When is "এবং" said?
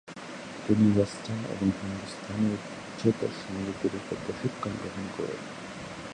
1.53-1.67